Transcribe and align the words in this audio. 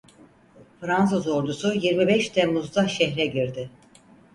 Fransız 0.79 1.27
Ordusu 1.27 1.73
yirmi 1.73 2.07
beş 2.07 2.29
Temmuz'da 2.29 2.87
şehre 2.87 3.25
girdi. 3.25 3.69